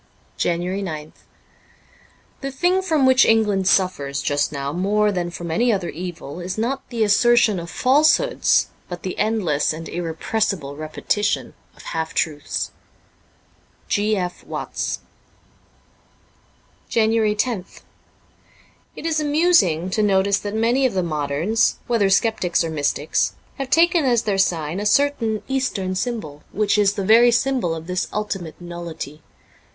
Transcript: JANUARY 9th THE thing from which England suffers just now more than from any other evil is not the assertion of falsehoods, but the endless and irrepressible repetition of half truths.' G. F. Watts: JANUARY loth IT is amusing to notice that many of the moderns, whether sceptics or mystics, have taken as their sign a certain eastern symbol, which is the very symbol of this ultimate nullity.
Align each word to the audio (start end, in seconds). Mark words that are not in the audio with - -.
JANUARY 0.37 0.81
9th 0.81 1.11
THE 2.41 2.49
thing 2.49 2.81
from 2.81 3.05
which 3.05 3.23
England 3.23 3.67
suffers 3.67 4.23
just 4.23 4.51
now 4.51 4.73
more 4.73 5.11
than 5.11 5.29
from 5.29 5.51
any 5.51 5.71
other 5.71 5.89
evil 5.89 6.39
is 6.39 6.57
not 6.57 6.89
the 6.89 7.03
assertion 7.03 7.59
of 7.59 7.69
falsehoods, 7.69 8.69
but 8.89 9.03
the 9.03 9.15
endless 9.19 9.71
and 9.73 9.87
irrepressible 9.87 10.75
repetition 10.75 11.53
of 11.75 11.83
half 11.83 12.15
truths.' 12.15 12.71
G. 13.95 14.17
F. 14.17 14.43
Watts: 14.43 15.01
JANUARY 16.89 17.37
loth 17.45 17.83
IT 18.95 19.05
is 19.05 19.19
amusing 19.19 19.91
to 19.91 20.01
notice 20.01 20.39
that 20.39 20.55
many 20.55 20.87
of 20.87 20.93
the 20.95 21.03
moderns, 21.03 21.77
whether 21.85 22.09
sceptics 22.09 22.63
or 22.63 22.71
mystics, 22.71 23.33
have 23.59 23.69
taken 23.69 24.03
as 24.05 24.23
their 24.23 24.39
sign 24.39 24.79
a 24.79 24.85
certain 24.87 25.43
eastern 25.47 25.93
symbol, 25.93 26.41
which 26.51 26.79
is 26.79 26.93
the 26.93 27.05
very 27.05 27.29
symbol 27.29 27.75
of 27.75 27.85
this 27.85 28.07
ultimate 28.11 28.59
nullity. 28.59 29.21